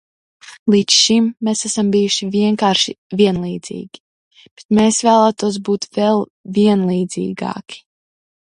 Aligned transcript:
Līdz 0.73 0.95
šim 0.99 1.27
mēs 1.47 1.61
esam 1.69 1.91
bijuši 1.95 2.29
vienkārši 2.35 2.95
vienlīdzīgi, 3.21 4.03
bet 4.47 4.67
mēs 4.79 5.03
vēlētos 5.09 5.63
būt 5.71 5.89
vēl 6.01 6.25
vienlīdzīgāki. 6.59 7.83